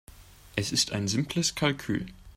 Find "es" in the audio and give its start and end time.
0.55-0.71